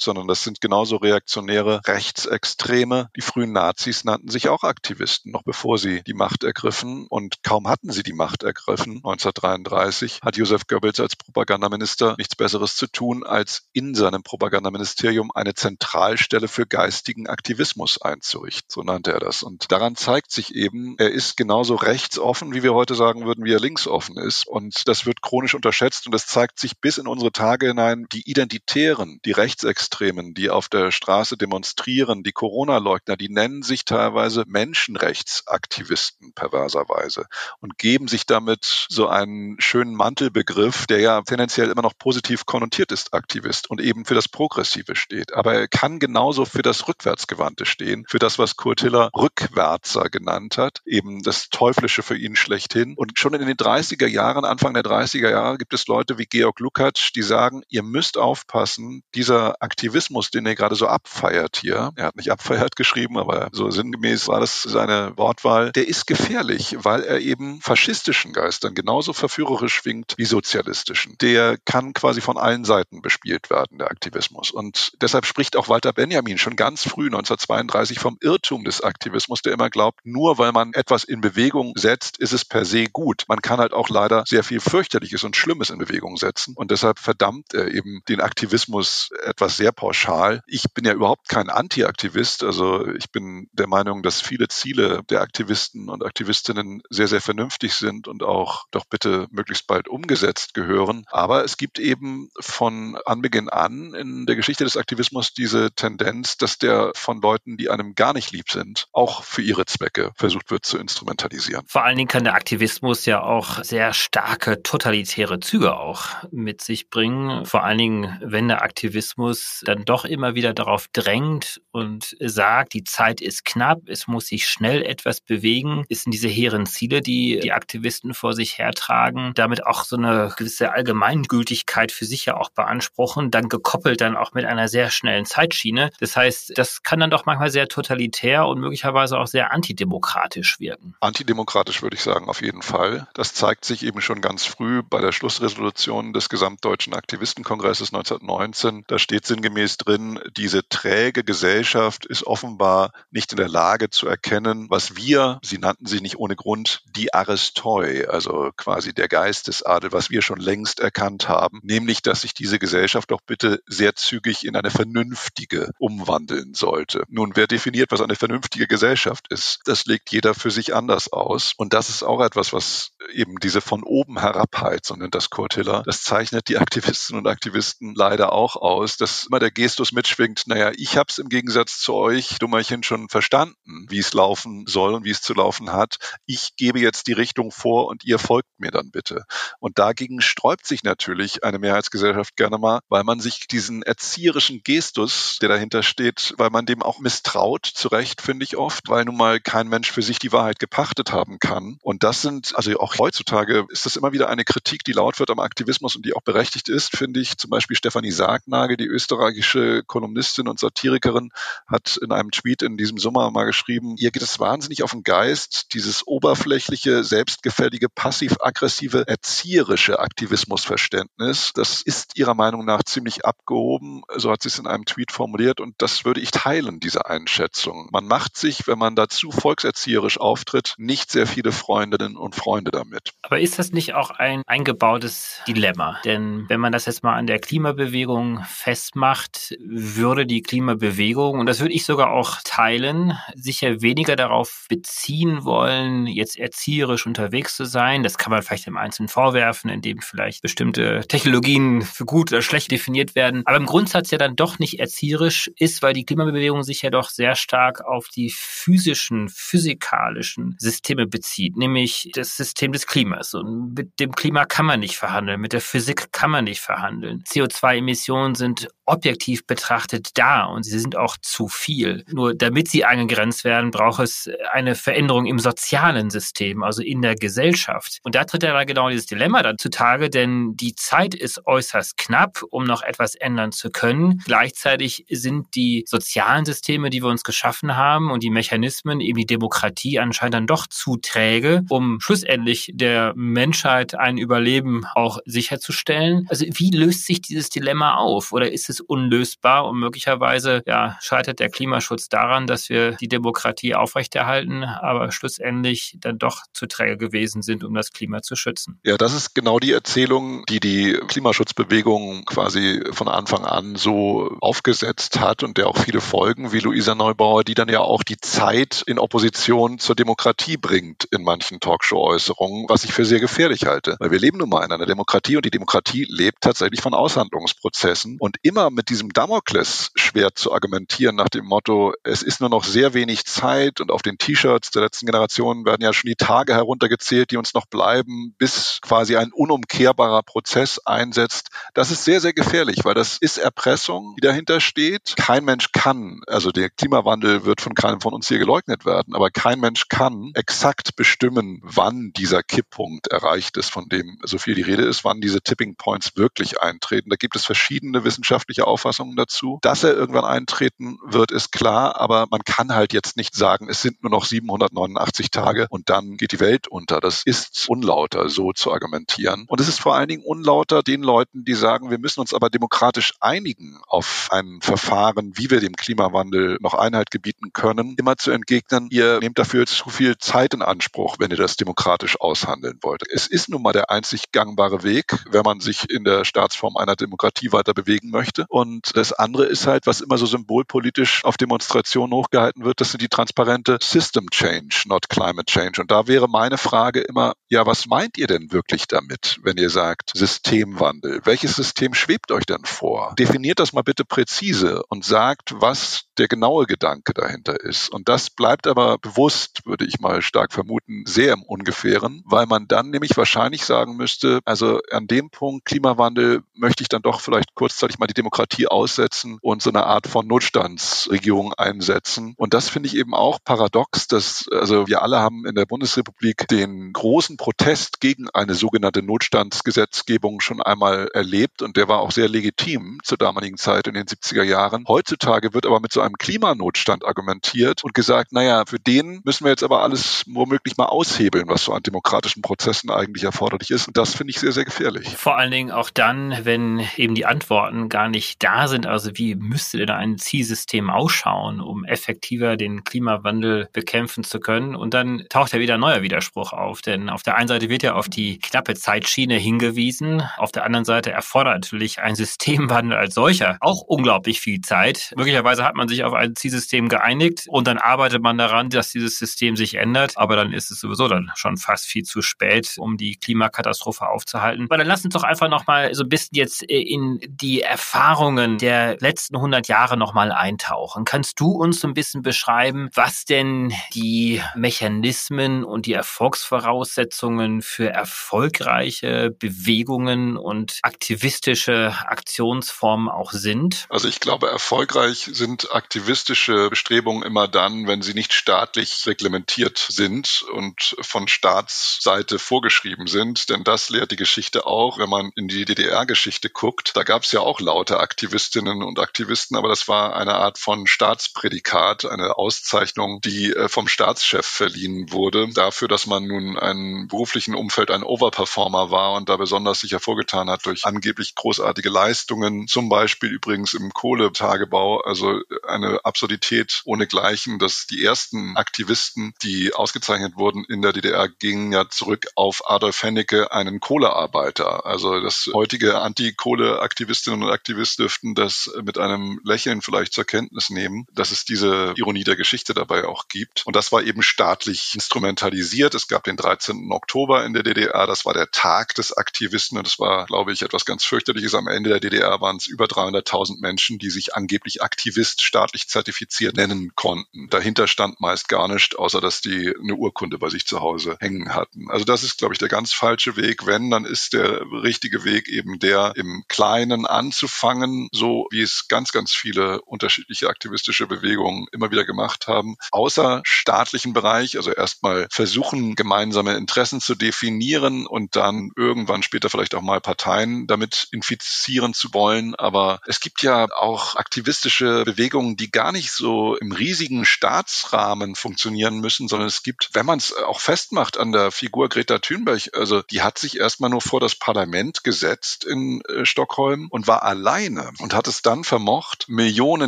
[0.00, 3.08] sondern das sind genauso reaktionäre Rechtsextreme.
[3.16, 7.06] Die frühen Nazis nannten sich auch Aktivisten, noch bevor sie die Macht ergriffen.
[7.08, 12.76] Und kaum hatten sie die Macht ergriffen, 1933, hat Josef Goebbels als Propagandaminister nichts Besseres
[12.76, 18.66] zu tun, als in seinem Propagandaministerium eine Zentralstelle für geistigen Aktivismus einzurichten.
[18.68, 19.42] So nannte er das.
[19.42, 23.54] Und daran zeigt sich eben, er ist genauso rechtsoffen, wie wir heute sagen würden, wie
[23.54, 24.46] er linksoffen ist.
[24.46, 28.04] Und das wird chronisch unterschätzt und das zeigt sich bis in unsere Tage hinein.
[28.12, 34.44] Die Identitären, die Rechtsextremen, die auf der Straße demonstrieren, die Corona-Leugner, die nennen sich teilweise
[34.46, 37.26] Menschenrechtsaktivisten perverserweise
[37.60, 42.90] und geben sich damit so einen schönen Mantelbegriff, der ja tendenziell immer noch positiv konnotiert
[42.90, 45.34] ist, Aktivist und eben für das Progressive steht.
[45.34, 50.58] Aber er kann genauso für das Rückwärtsgewandte stehen, für das, was Kurt Hiller Rückwärtser genannt
[50.58, 52.94] hat, eben das Teuflische für ihn schlechthin.
[52.96, 56.58] Und schon in den 30er Jahren, Anfang der 30er Jahre, gibt es Leute wie Georg
[56.58, 62.06] Lukacs, die sagen, ihr müsst aufpassen, dieser Aktivismus, den er gerade so abfeiert hier, er
[62.06, 67.02] hat nicht abfeiert geschrieben, aber so sinngemäß war das seine Wortwahl, der ist gefährlich, weil
[67.02, 71.16] er eben faschistischen Geistern genauso verführerisch schwingt wie sozialistischen.
[71.20, 74.50] Der kann quasi von allen Seiten bespielt werden, der Aktivismus.
[74.50, 79.52] Und deshalb spricht auch Walter Benjamin schon ganz früh 1932 vom Irrtum des Aktivismus, der
[79.52, 83.24] immer glaubt, nur weil man etwas in Bewegung setzt, ist es per se gut.
[83.28, 86.54] Man kann halt auch leider sehr viel fürchterliches und Schlimmes in Bewegung setzen.
[86.56, 90.42] Und deshalb verdammt er eben den Aktivismus etwas sehr pauschal.
[90.46, 92.44] Ich bin ja überhaupt kein Anti-Aktivist.
[92.44, 97.74] Also ich bin der Meinung, dass viele Ziele der Aktivisten und Aktivistinnen sehr, sehr vernünftig
[97.74, 101.04] sind und auch doch bitte möglichst bald umgesetzt gehören.
[101.10, 106.58] Aber es gibt eben von Anbeginn an in der Geschichte des Aktivismus diese Tendenz, dass
[106.58, 110.64] der von Leuten, die einem gar nicht lieb sind, auch für ihre Zwecke versucht wird
[110.64, 111.64] zu instrumentalisieren.
[111.66, 116.90] Vor allen Dingen kann der Aktivismus ja auch sehr starke totalitäre Züge auch mit sich
[116.90, 117.44] bringen.
[117.44, 122.84] Vor allen Dingen, wenn der Aktivismus dann doch immer wieder darauf drängt, und sagt, die
[122.84, 127.40] Zeit ist knapp, es muss sich schnell etwas bewegen, ist in diese hehren Ziele, die
[127.42, 132.50] die Aktivisten vor sich hertragen, damit auch so eine gewisse Allgemeingültigkeit für sich ja auch
[132.50, 135.90] beanspruchen, dann gekoppelt dann auch mit einer sehr schnellen Zeitschiene.
[136.00, 140.94] Das heißt, das kann dann doch manchmal sehr totalitär und möglicherweise auch sehr antidemokratisch wirken.
[141.00, 143.08] Antidemokratisch würde ich sagen, auf jeden Fall.
[143.14, 148.84] Das zeigt sich eben schon ganz früh bei der Schlussresolution des Gesamtdeutschen Aktivistenkongresses 1919.
[148.86, 154.66] Da steht sinngemäß drin, diese träge Gesellschaft ist offenbar nicht in der Lage zu erkennen,
[154.70, 160.10] was wir, sie nannten sie nicht ohne Grund, die Aristoi, also quasi der Geistesadel, was
[160.10, 164.56] wir schon längst erkannt haben, nämlich, dass sich diese Gesellschaft doch bitte sehr zügig in
[164.56, 167.04] eine vernünftige umwandeln sollte.
[167.08, 169.60] Nun, wer definiert, was eine vernünftige Gesellschaft ist?
[169.64, 171.52] Das legt jeder für sich anders aus.
[171.56, 175.54] Und das ist auch etwas, was eben diese von oben herabheit, so nennt das Kurt
[175.54, 180.44] Hiller, das zeichnet die Aktivistinnen und Aktivisten leider auch aus, dass immer der Gestus mitschwingt,
[180.46, 184.94] naja, ich habe es im Gegensatz zu euch, Dummerchen, schon verstanden, wie es laufen soll
[184.94, 185.96] und wie es zu laufen hat.
[186.24, 189.24] Ich gebe jetzt die Richtung vor und ihr folgt mir dann bitte.
[189.58, 195.36] Und dagegen sträubt sich natürlich eine Mehrheitsgesellschaft gerne mal, weil man sich diesen erzieherischen Gestus,
[195.42, 199.18] der dahinter steht, weil man dem auch misstraut, zu Recht, finde ich oft, weil nun
[199.18, 201.76] mal kein Mensch für sich die Wahrheit gepachtet haben kann.
[201.82, 205.28] Und das sind, also auch heutzutage ist das immer wieder eine Kritik, die laut wird
[205.28, 207.36] am Aktivismus und die auch berechtigt ist, finde ich.
[207.36, 211.25] Zum Beispiel Stefanie Sargnagel, die österreichische Kolumnistin und Satirikerin,
[211.66, 215.02] hat in einem Tweet in diesem Sommer mal geschrieben, ihr geht es wahnsinnig auf den
[215.02, 221.52] Geist, dieses oberflächliche, selbstgefällige, passiv-aggressive, erzieherische Aktivismusverständnis.
[221.54, 224.02] Das ist ihrer Meinung nach ziemlich abgehoben.
[224.16, 227.88] So hat sie es in einem Tweet formuliert und das würde ich teilen, diese Einschätzung.
[227.92, 233.12] Man macht sich, wenn man dazu volkserzieherisch auftritt, nicht sehr viele Freundinnen und Freunde damit.
[233.22, 235.98] Aber ist das nicht auch ein eingebautes Dilemma?
[236.04, 241.60] Denn wenn man das jetzt mal an der Klimabewegung festmacht, würde die Klimabewegung, und das
[241.60, 248.02] würde ich sogar auch teilen, sicher weniger darauf beziehen wollen, jetzt erzieherisch unterwegs zu sein.
[248.02, 252.70] Das kann man vielleicht im Einzelnen vorwerfen, indem vielleicht bestimmte Technologien für gut oder schlecht
[252.70, 253.42] definiert werden.
[253.44, 257.10] Aber im Grundsatz ja dann doch nicht erzieherisch ist, weil die Klimabewegung sich ja doch
[257.10, 263.34] sehr stark auf die physischen, physikalischen Systeme bezieht, nämlich das System des Klimas.
[263.34, 267.22] Und mit dem Klima kann man nicht verhandeln, mit der Physik kann man nicht verhandeln.
[267.28, 272.04] CO2-Emissionen sind objektiv betrachtet da und sie sind auch zu viel.
[272.10, 277.14] Nur damit sie eingegrenzt werden, braucht es eine Veränderung im sozialen System, also in der
[277.14, 277.98] Gesellschaft.
[278.02, 282.42] Und da tritt ja genau dieses Dilemma dann zutage, denn die Zeit ist äußerst knapp,
[282.50, 284.22] um noch etwas ändern zu können.
[284.24, 289.26] Gleichzeitig sind die sozialen Systeme, die wir uns geschaffen haben und die Mechanismen, eben die
[289.26, 296.26] Demokratie anscheinend dann doch zu träge, um schlussendlich der Menschheit ein Überleben auch sicherzustellen.
[296.28, 298.32] Also wie löst sich dieses Dilemma auf?
[298.32, 303.74] Oder ist es unlösbar und möglicherweise ja, scheitert der Klimaschutz daran, dass wir die Demokratie
[303.74, 308.80] aufrechterhalten, aber schlussendlich dann doch zu träge gewesen sind, um das Klima zu schützen.
[308.84, 315.20] Ja, das ist genau die Erzählung, die die Klimaschutzbewegung quasi von Anfang an so aufgesetzt
[315.20, 318.82] hat und der auch viele folgen, wie Luisa Neubauer, die dann ja auch die Zeit
[318.86, 323.96] in Opposition zur Demokratie bringt in manchen Talkshow-Äußerungen, was ich für sehr gefährlich halte.
[323.98, 328.16] Weil wir leben nun mal in einer Demokratie und die Demokratie lebt tatsächlich von Aushandlungsprozessen
[328.18, 330.75] und immer mit diesem Damoklesschwert zu argumentieren
[331.12, 334.82] nach dem Motto, es ist nur noch sehr wenig Zeit und auf den T-Shirts der
[334.82, 339.32] letzten Generationen werden ja schon die Tage heruntergezählt, die uns noch bleiben, bis quasi ein
[339.32, 341.48] unumkehrbarer Prozess einsetzt.
[341.74, 345.14] Das ist sehr, sehr gefährlich, weil das ist Erpressung, die dahinter steht.
[345.16, 349.30] Kein Mensch kann, also der Klimawandel wird von keinem von uns hier geleugnet werden, aber
[349.30, 354.62] kein Mensch kann exakt bestimmen, wann dieser Kipppunkt erreicht ist, von dem so viel die
[354.62, 357.10] Rede ist, wann diese Tipping Points wirklich eintreten.
[357.10, 359.58] Da gibt es verschiedene wissenschaftliche Auffassungen dazu.
[359.62, 360.24] Dass er irgendwann
[360.66, 364.24] eintreten wird, ist klar, aber man kann halt jetzt nicht sagen, es sind nur noch
[364.24, 367.00] 789 Tage und dann geht die Welt unter.
[367.00, 369.44] Das ist unlauter, so zu argumentieren.
[369.48, 372.50] Und es ist vor allen Dingen unlauter den Leuten, die sagen, wir müssen uns aber
[372.50, 378.30] demokratisch einigen auf ein Verfahren, wie wir dem Klimawandel noch Einheit gebieten können, immer zu
[378.30, 383.02] entgegnen, ihr nehmt dafür zu viel Zeit in Anspruch, wenn ihr das demokratisch aushandeln wollt.
[383.10, 386.96] Es ist nun mal der einzig gangbare Weg, wenn man sich in der Staatsform einer
[386.96, 388.46] Demokratie weiter bewegen möchte.
[388.48, 390.26] Und das andere ist halt, was immer so
[390.56, 395.80] symbolpolitisch auf Demonstrationen hochgehalten wird, das sind die transparente System Change, not Climate Change.
[395.82, 399.70] Und da wäre meine Frage immer, ja, was meint ihr denn wirklich damit, wenn ihr
[399.70, 401.20] sagt Systemwandel?
[401.24, 403.14] Welches System schwebt euch denn vor?
[403.18, 407.90] Definiert das mal bitte präzise und sagt, was der genaue Gedanke dahinter ist.
[407.90, 412.66] Und das bleibt aber bewusst, würde ich mal stark vermuten, sehr im Ungefähren, weil man
[412.68, 417.54] dann nämlich wahrscheinlich sagen müsste, also an dem Punkt Klimawandel möchte ich dann doch vielleicht
[417.54, 422.34] kurzzeitig mal die Demokratie aussetzen und so eine Art von Notstandsregierung einsetzen.
[422.36, 426.46] Und das finde ich eben auch paradox, dass also wir alle haben in der Bundesrepublik
[426.48, 432.28] den großen Protest gegen eine sogenannte Notstandsgesetzgebung schon einmal erlebt und der war auch sehr
[432.28, 434.84] legitim zur damaligen Zeit in den 70er Jahren.
[434.86, 439.50] Heutzutage wird aber mit so einem Klimanotstand argumentiert und gesagt, naja, für den müssen wir
[439.50, 443.88] jetzt aber alles womöglich mal aushebeln, was so an demokratischen Prozessen eigentlich erforderlich ist.
[443.88, 445.16] Und das finde ich sehr, sehr gefährlich.
[445.16, 448.86] Vor allen Dingen auch dann, wenn eben die Antworten gar nicht da sind.
[448.86, 454.76] Also wie müsste denn ein Zielsystem ausschauen, um effektiver den Klimawandel bekämpfen zu können?
[454.76, 456.82] Und dann taucht ja wieder ein neuer Widerspruch auf.
[456.82, 460.22] Denn auf der einen Seite wird ja auf die knappe Zeitschiene hingewiesen.
[460.36, 465.14] Auf der anderen Seite erfordert natürlich ein Systemwandel als solcher auch unglaublich viel Zeit.
[465.16, 469.18] Möglicherweise hat man sich auf ein Zielsystem geeinigt und dann arbeitet man daran, dass dieses
[469.18, 470.12] System sich ändert.
[470.16, 474.66] Aber dann ist es sowieso dann schon fast viel zu spät, um die Klimakatastrophe aufzuhalten.
[474.68, 478.58] Aber dann lass uns doch einfach nochmal so ein bisschen jetzt äh, in die Erfahrungen
[478.58, 481.04] der letzten 100 Jahre nochmal eintauchen.
[481.04, 489.30] Kannst du uns ein bisschen beschreiben, was denn die Mechanismen und die Erfolgsvoraussetzungen für erfolgreiche
[489.30, 493.84] Bewegungen und aktivistische Aktionsformen auch sind?
[493.90, 500.46] Also ich glaube, erfolgreich sind aktivistische Bestrebungen immer dann, wenn sie nicht staatlich reglementiert sind
[500.50, 503.50] und von Staatsseite vorgeschrieben sind.
[503.50, 506.96] Denn das lehrt die Geschichte auch, wenn man in die DDR-Geschichte guckt.
[506.96, 510.86] Da gab es ja auch laute Aktivistinnen und Aktivisten, aber das war eine Art von
[510.86, 517.54] Staatsprädikat, eine Auszeichnung, die äh, vom Staatschef verliehen wurde, dafür, dass man nun im beruflichen
[517.54, 522.88] Umfeld ein Overperformer war und da besonders sich hervorgetan hat durch angeblich großartige Leistungen, zum
[522.88, 530.64] Beispiel übrigens im Kohletagebau, also eine Absurdität ohnegleichen, dass die ersten Aktivisten, die ausgezeichnet wurden
[530.64, 534.86] in der DDR, gingen ja zurück auf Adolf Hennecke, einen Kohlearbeiter.
[534.86, 541.06] Also das heutige Anti-Kohle-Aktivistinnen und Aktivisten dürften das mit einem Lächeln vielleicht zur Kenntnis nehmen,
[541.12, 543.66] dass es diese Ironie der Geschichte dabei auch gibt.
[543.66, 545.94] Und das war eben staatlich instrumentalisiert.
[545.94, 546.90] Es gab den 13.
[546.90, 550.62] Oktober in der DDR, das war der Tag des Aktivisten und das war, glaube ich,
[550.62, 551.54] etwas ganz fürchterliches.
[551.54, 556.56] Am Ende der DDR waren es über 300.000 Menschen, die sich angeblich Aktivist staatlich zertifiziert
[556.56, 557.48] nennen konnten.
[557.50, 561.54] Dahinter stand meist gar nicht, außer dass die eine Urkunde bei sich zu Hause hängen
[561.54, 561.90] hatten.
[561.90, 563.66] Also das ist, glaube ich, der ganz falsche Weg.
[563.66, 569.12] Wenn, dann ist der richtige Weg eben der, im Kleinen anzufangen, so wie es ganz,
[569.12, 575.94] ganz viele unterschiedliche aktivistische Bewegungen immer wieder gemacht haben, außer staatlichen Bereich, also erstmal versuchen,
[575.94, 582.12] gemeinsame Interessen zu definieren und dann irgendwann später vielleicht auch mal Parteien damit infizieren zu
[582.12, 582.54] wollen.
[582.54, 589.00] Aber es gibt ja auch aktivistische Bewegungen, die gar nicht so im riesigen Staatsrahmen funktionieren
[589.00, 593.02] müssen, sondern es gibt, wenn man es auch festmacht an der Figur Greta Thunberg, also
[593.02, 597.92] die hat sich erstmal nur vor das Parlament gesetzt in äh, Stockholm und war alleine
[598.00, 599.75] und hat es dann vermocht, Millionen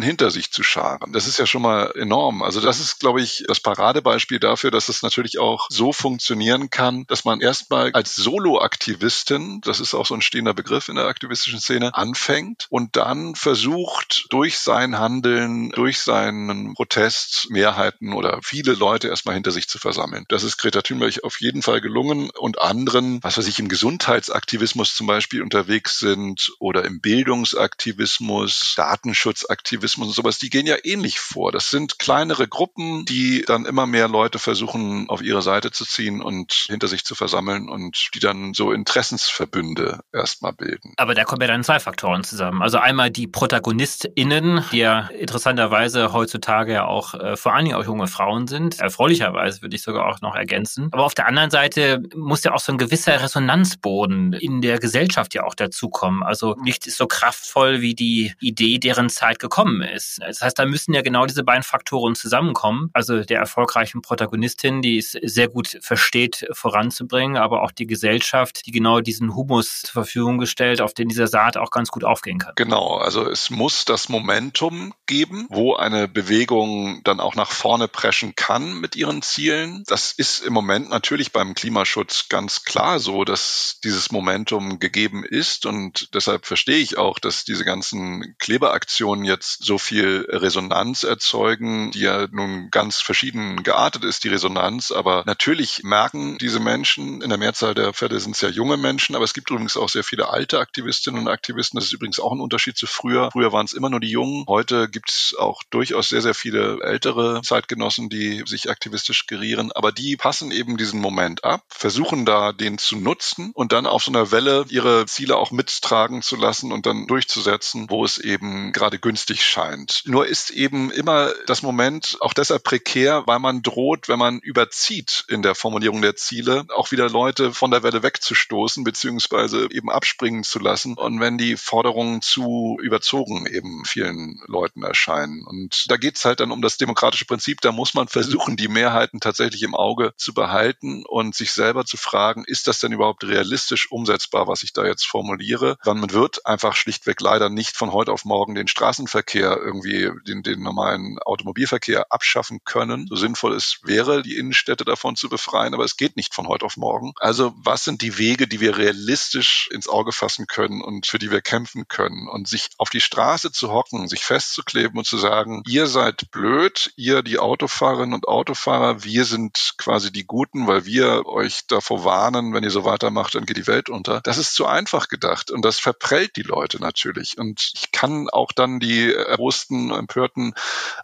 [0.02, 1.12] hinter sich zu scharen.
[1.12, 2.42] Das ist ja schon mal enorm.
[2.42, 7.04] Also das ist, glaube ich, das Paradebeispiel dafür, dass es natürlich auch so funktionieren kann,
[7.06, 11.60] dass man erstmal als Solo-Aktivistin, das ist auch so ein stehender Begriff in der aktivistischen
[11.60, 19.08] Szene, anfängt und dann versucht, durch sein Handeln, durch seinen Protest Mehrheiten oder viele Leute
[19.08, 20.24] erstmal hinter sich zu versammeln.
[20.28, 24.94] Das ist Greta Thunberg auf jeden Fall gelungen und anderen, was weiß ich, im Gesundheitsaktivismus
[24.94, 31.52] zum Beispiel unterwegs sind oder im Bildungsaktivismus, Datenschutzaktivismus und sowas, die gehen ja ähnlich vor.
[31.52, 36.20] Das sind kleinere Gruppen, die dann immer mehr Leute versuchen, auf ihre Seite zu ziehen
[36.22, 40.94] und hinter sich zu versammeln und die dann so Interessensverbünde erstmal bilden.
[40.96, 42.62] Aber da kommen ja dann zwei Faktoren zusammen.
[42.62, 47.84] Also einmal die ProtagonistInnen, die ja interessanterweise heutzutage ja auch äh, vor allen Dingen auch
[47.84, 48.80] junge Frauen sind.
[48.80, 50.88] Erfreulicherweise würde ich sogar auch noch ergänzen.
[50.92, 55.34] Aber auf der anderen Seite muss ja auch so ein gewisser Resonanzboden in der Gesellschaft
[55.34, 56.22] ja auch dazukommen.
[56.22, 60.20] Also nichts ist so kraftvoll wie die Idee, deren Zeit gekommen ist.
[60.20, 62.90] Das heißt, da müssen ja genau diese beiden Faktoren zusammenkommen.
[62.92, 68.72] Also der erfolgreichen Protagonistin, die es sehr gut versteht, voranzubringen, aber auch die Gesellschaft, die
[68.72, 72.52] genau diesen Humus zur Verfügung gestellt, auf den dieser Saat auch ganz gut aufgehen kann.
[72.56, 78.34] Genau, also es muss das Momentum geben, wo eine Bewegung dann auch nach vorne preschen
[78.34, 79.84] kann mit ihren Zielen.
[79.86, 85.66] Das ist im Moment natürlich beim Klimaschutz ganz klar so, dass dieses Momentum gegeben ist
[85.66, 92.00] und deshalb verstehe ich auch, dass diese ganzen Kleberaktionen jetzt so viel Resonanz erzeugen, die
[92.00, 97.38] ja nun ganz verschieden geartet ist, die Resonanz, aber natürlich merken diese Menschen, in der
[97.38, 100.30] Mehrzahl der Fälle sind es ja junge Menschen, aber es gibt übrigens auch sehr viele
[100.30, 103.30] alte Aktivistinnen und Aktivisten, das ist übrigens auch ein Unterschied zu früher.
[103.32, 106.78] Früher waren es immer nur die Jungen, heute gibt es auch durchaus sehr, sehr viele
[106.82, 112.52] ältere Zeitgenossen, die sich aktivistisch gerieren, aber die passen eben diesen Moment ab, versuchen da
[112.52, 116.72] den zu nutzen und dann auf so einer Welle ihre Ziele auch mittragen zu lassen
[116.72, 120.02] und dann durch durchzusetzen, wo es eben gerade günstig scheint.
[120.06, 125.24] Nur ist eben immer das Moment auch deshalb prekär, weil man droht, wenn man überzieht
[125.28, 130.44] in der Formulierung der Ziele, auch wieder Leute von der Welle wegzustoßen, beziehungsweise eben abspringen
[130.44, 130.94] zu lassen.
[130.94, 135.44] Und wenn die Forderungen zu überzogen eben vielen Leuten erscheinen.
[135.46, 137.60] Und da geht es halt dann um das demokratische Prinzip.
[137.60, 141.96] Da muss man versuchen, die Mehrheiten tatsächlich im Auge zu behalten und sich selber zu
[141.96, 145.76] fragen, ist das denn überhaupt realistisch umsetzbar, was ich da jetzt formuliere?
[145.84, 150.62] Man wird einfach schlichtweg leider nicht von heute auf morgen den Straßenverkehr irgendwie, den, den
[150.62, 153.06] normalen Automobilverkehr abschaffen können.
[153.08, 156.64] So sinnvoll es wäre, die Innenstädte davon zu befreien, aber es geht nicht von heute
[156.64, 157.12] auf morgen.
[157.18, 161.30] Also was sind die Wege, die wir realistisch ins Auge fassen können und für die
[161.30, 162.28] wir kämpfen können?
[162.28, 166.92] Und sich auf die Straße zu hocken, sich festzukleben und zu sagen, ihr seid blöd,
[166.96, 172.54] ihr die Autofahrerinnen und Autofahrer, wir sind quasi die Guten, weil wir euch davor warnen,
[172.54, 174.20] wenn ihr so weitermacht, dann geht die Welt unter.
[174.22, 177.38] Das ist zu einfach gedacht und das verprellt die Leute natürlich.
[177.38, 180.54] Und ich kann auch dann die erbosten, empörten